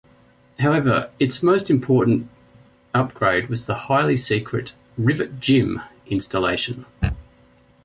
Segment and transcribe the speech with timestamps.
[0.57, 2.27] However its most important
[2.91, 6.87] upgrade was the highly secret "Rivet Gym" installation.